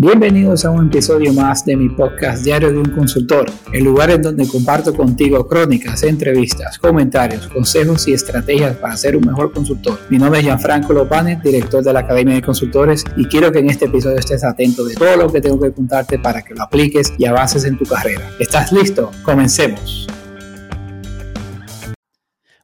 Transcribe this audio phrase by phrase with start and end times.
[0.00, 4.22] Bienvenidos a un episodio más de mi podcast Diario de un Consultor, el lugar en
[4.22, 9.98] donde comparto contigo crónicas, entrevistas, comentarios, consejos y estrategias para ser un mejor consultor.
[10.08, 13.70] Mi nombre es Gianfranco Lopane, director de la Academia de Consultores, y quiero que en
[13.70, 17.12] este episodio estés atento de todo lo que tengo que contarte para que lo apliques
[17.18, 18.30] y avances en tu carrera.
[18.38, 19.10] ¿Estás listo?
[19.24, 20.06] Comencemos.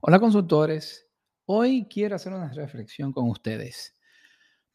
[0.01, 1.09] Hola consultores,
[1.47, 3.97] hoy quiero hacer una reflexión con ustedes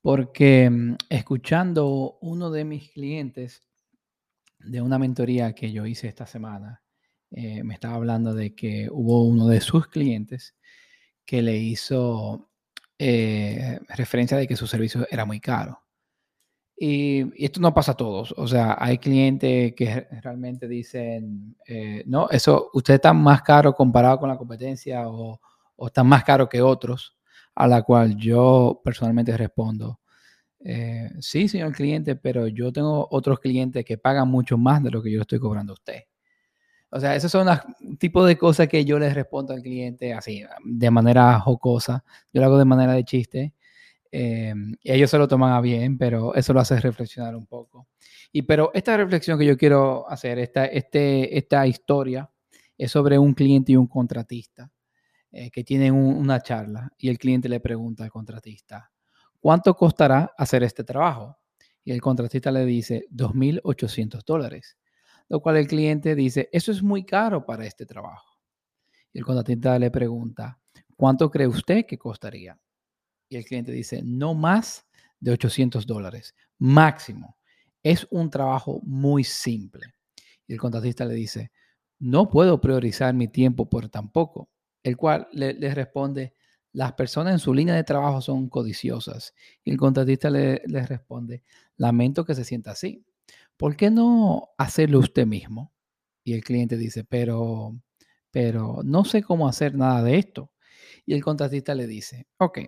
[0.01, 3.61] porque mm, escuchando uno de mis clientes
[4.59, 6.83] de una mentoría que yo hice esta semana,
[7.31, 10.55] eh, me estaba hablando de que hubo uno de sus clientes
[11.25, 12.49] que le hizo
[12.97, 15.81] eh, referencia de que su servicio era muy caro.
[16.75, 18.33] Y, esto no pasa a todos.
[18.37, 24.19] O sea, hay clientes que realmente dicen, eh, no, eso, usted está más caro comparado
[24.19, 25.39] con la competencia o,
[25.75, 27.18] o está más caro que otros
[27.59, 29.99] a la cual yo personalmente respondo,
[30.61, 35.03] eh, sí, señor cliente, pero yo tengo otros clientes que pagan mucho más de lo
[35.03, 36.03] que yo estoy cobrando a usted.
[36.89, 37.59] O sea, esos son los
[37.99, 42.05] tipos de cosas que yo les respondo al cliente así, de manera jocosa.
[42.33, 43.53] Yo lo hago de manera de chiste.
[44.11, 47.87] Eh, y ellos se lo toman a bien, pero eso lo hace reflexionar un poco.
[48.31, 52.29] Y pero esta reflexión que yo quiero hacer, esta, este, esta historia,
[52.77, 54.71] es sobre un cliente y un contratista.
[55.31, 58.91] Eh, que tienen una charla y el cliente le pregunta al contratista,
[59.39, 61.37] ¿cuánto costará hacer este trabajo?
[61.83, 64.77] Y el contratista le dice 2.800 dólares,
[65.27, 68.39] lo cual el cliente dice, eso es muy caro para este trabajo.
[69.13, 70.59] Y el contratista le pregunta,
[70.95, 72.59] ¿cuánto cree usted que costaría?
[73.27, 74.87] Y el cliente dice, no más
[75.19, 77.37] de 800 dólares, máximo.
[77.83, 79.93] Es un trabajo muy simple.
[80.47, 81.51] Y el contratista le dice,
[81.99, 84.49] no puedo priorizar mi tiempo por tan poco
[84.89, 86.33] el cual le, responde,
[86.73, 89.33] las personas en su línea de trabajo son codiciosas.
[89.63, 91.43] Y el contratista le, responde,
[91.77, 93.05] lamento que se sienta así.
[93.57, 95.73] ¿Por qué no hacerlo usted mismo?
[96.23, 97.79] Y el cliente dice, pero,
[98.31, 100.51] pero no sé cómo hacer nada de esto.
[101.05, 102.59] Y el contratista le dice, ok,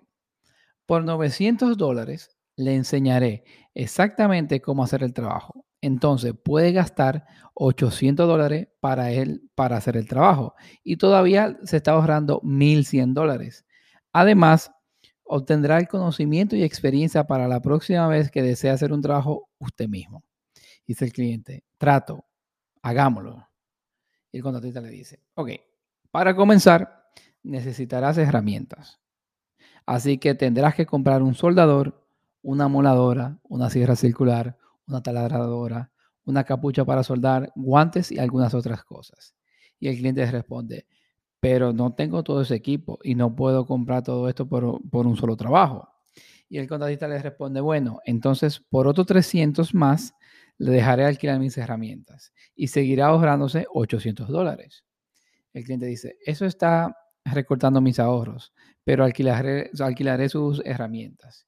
[0.86, 3.44] por 900 dólares le enseñaré
[3.74, 5.66] exactamente cómo hacer el trabajo.
[5.82, 7.26] Entonces puede gastar
[7.56, 10.54] 800 dólares para él para hacer el trabajo
[10.84, 13.66] y todavía se está ahorrando 1100 dólares.
[14.14, 14.72] Además,
[15.24, 19.88] obtendrá el conocimiento y experiencia para la próxima vez que desee hacer un trabajo usted
[19.88, 20.24] mismo.
[20.86, 22.26] Dice el cliente, trato,
[22.82, 23.48] hagámoslo.
[24.32, 25.52] Y el contratista le dice, ok,
[26.12, 27.02] para comenzar
[27.44, 29.00] necesitarás herramientas.
[29.86, 32.06] Así que tendrás que comprar un soldador,
[32.42, 34.58] una moladora, una sierra circular,
[34.92, 35.92] una taladradora,
[36.26, 39.36] una capucha para soldar, guantes y algunas otras cosas.
[39.80, 40.86] Y el cliente responde,
[41.40, 45.36] pero no tengo todo ese equipo y no puedo comprar todo esto por, un solo
[45.36, 45.90] trabajo.
[46.48, 50.14] Y el contratista le responde, bueno, entonces por otros 300 más
[50.58, 54.86] le dejaré alquilar mis herramientas y seguirá ahorrándose 800 dólares.
[55.54, 58.54] El cliente dice, eso está recortando mis ahorros,
[58.84, 61.48] pero alquilaré, alquilaré sus herramientas.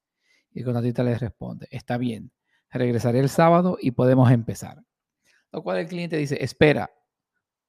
[0.51, 2.31] Y el contratista le responde, está bien,
[2.79, 4.83] regresaré el sábado y podemos empezar.
[5.51, 6.91] Lo cual el cliente dice, espera,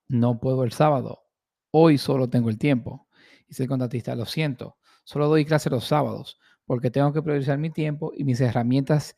[0.09, 1.25] no puedo el sábado,
[1.71, 3.09] hoy solo tengo el tiempo.
[3.49, 7.71] Dice el contratista, lo siento, solo doy clase los sábados porque tengo que priorizar mi
[7.71, 9.17] tiempo y mis herramientas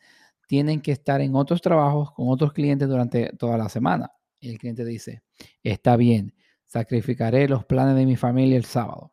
[0.48, 4.12] tienen que estar en otros trabajos con otros clientes durante toda la semana.
[4.40, 5.22] Y el cliente dice,
[5.62, 6.34] está bien,
[6.66, 9.12] sacrificaré los planes de mi familia el sábado.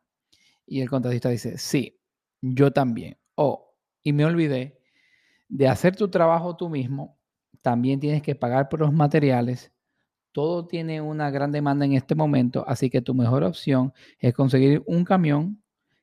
[0.66, 2.00] Y el contratista dice, sí,
[2.40, 3.18] yo también.
[3.34, 4.80] Oh, y me olvidé
[5.48, 7.18] de hacer tu trabajo tú mismo,
[7.62, 9.72] también tienes que pagar por los materiales.
[10.32, 14.82] Todo tiene una gran demanda en este momento, así que tu mejor opción es conseguir
[14.86, 15.62] un camión,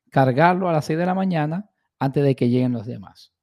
[0.09, 1.69] cargarlo a las 6 de la mañana
[1.99, 3.33] antes de que lleguen los demás.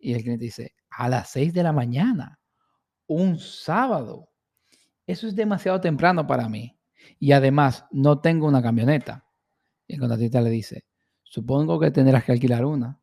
[0.00, 2.40] Y el cliente dice, a las 6 de la mañana,
[3.06, 4.30] un sábado.
[5.06, 6.78] Eso es demasiado temprano para mí.
[7.18, 9.26] Y además, no tengo una camioneta.
[9.86, 10.86] Y el contratista le dice,
[11.22, 13.01] supongo que tendrás que alquilar una.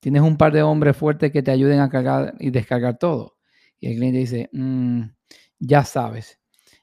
[0.00, 3.36] Tienes un par de hombres fuertes que te ayuden a cargar y descargar todo.
[3.80, 5.02] Y el cliente dice, mm,
[5.58, 6.38] ya sabes,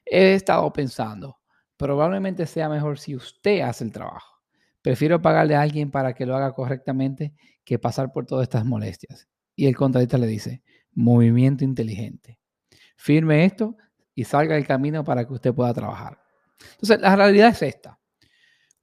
[0.06, 1.38] he estado pensando,
[1.77, 4.42] probablemente sea mejor si usted hace el trabajo.
[4.81, 7.33] Prefiero pagarle a alguien para que lo haga correctamente
[7.63, 9.27] que pasar por todas estas molestias.
[9.56, 10.62] Y el contratista le dice,
[10.92, 12.39] movimiento inteligente.
[12.98, 13.77] Firme esto
[14.13, 16.19] y salga del camino para que usted pueda trabajar.
[16.74, 18.00] Entonces, la realidad es esta.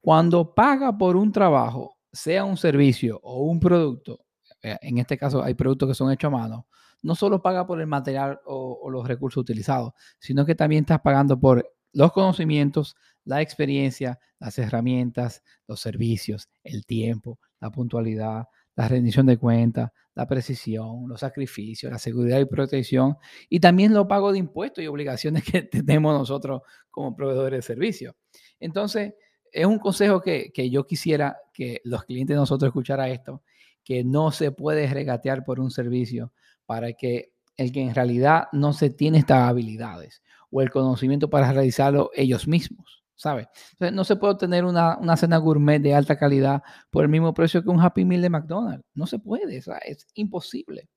[0.00, 4.20] Cuando paga por un trabajo, sea un servicio o un producto,
[4.62, 6.66] eh, en este caso hay productos que son hechos a mano,
[7.02, 11.38] no solo paga por el material o, los recursos utilizados, sino que también estás pagando
[11.38, 18.44] por los conocimientos, la experiencia, las herramientas, los servicios, el tiempo, la puntualidad,
[18.76, 23.16] la rendición de cuentas, la precisión, los sacrificios, la seguridad y protección,
[23.48, 28.14] y también los pagos de impuestos y obligaciones que tenemos nosotros como proveedores de servicios.
[28.58, 29.14] Entonces,
[29.52, 33.42] es un consejo que, que yo quisiera que los clientes de nosotros escucharan esto,
[33.84, 36.32] que no se puede regatear por un servicio
[36.66, 41.52] para que el que en realidad no se tiene estas habilidades o el conocimiento para
[41.52, 43.48] realizarlo ellos mismos, ¿sabe?
[43.72, 47.34] Entonces, no se puede obtener una, una, cena gourmet de alta calidad por el mismo
[47.34, 48.84] precio que un Happy Meal de McDonald's.
[48.94, 50.88] No se puede, es imposible.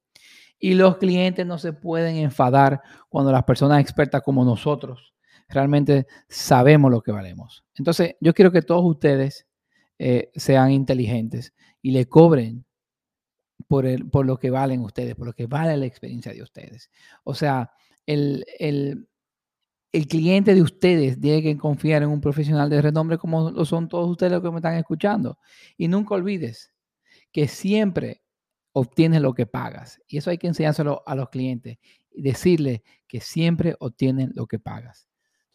[0.57, 5.13] Y los clientes no se pueden enfadar cuando las personas expertas como nosotros
[5.53, 7.63] realmente sabemos lo que valemos.
[7.75, 9.47] Entonces, yo quiero que todos ustedes
[9.99, 12.65] eh, sean inteligentes y le cobren
[13.67, 16.89] por, el, por lo que valen ustedes, por lo que vale la experiencia de ustedes.
[17.23, 17.71] O sea,
[18.05, 19.07] el, el,
[19.91, 23.87] el cliente de ustedes tiene que confiar en un profesional de renombre como lo son
[23.87, 25.37] todos ustedes los que me están escuchando.
[25.77, 26.73] Y nunca olvides
[27.31, 28.23] que siempre
[28.73, 30.01] obtienes lo que pagas.
[30.07, 31.77] Y eso hay que enseñárselo a los clientes
[32.11, 35.07] y decirles que siempre obtienen lo que pagas.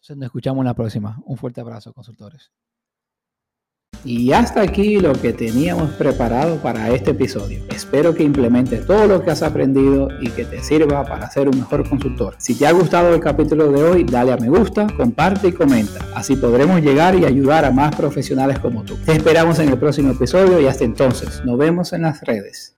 [0.07, 1.21] Nos escuchamos en la próxima.
[1.25, 2.51] Un fuerte abrazo, consultores.
[4.05, 7.61] Y hasta aquí lo que teníamos preparado para este episodio.
[7.69, 11.57] Espero que implementes todo lo que has aprendido y que te sirva para ser un
[11.57, 12.35] mejor consultor.
[12.37, 15.99] Si te ha gustado el capítulo de hoy, dale a me gusta, comparte y comenta.
[16.15, 18.95] Así podremos llegar y ayudar a más profesionales como tú.
[19.05, 22.77] Te esperamos en el próximo episodio y hasta entonces, nos vemos en las redes.